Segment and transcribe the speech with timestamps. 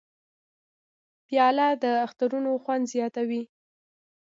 [1.27, 3.43] پیاله د اخترونو خوند زیاتوي.